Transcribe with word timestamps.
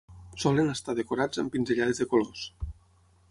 Solen 0.43 0.71
estar 0.71 0.95
decorats 0.99 1.43
amb 1.43 1.53
pinzellades 1.57 2.01
de 2.03 2.07
colors. 2.15 2.47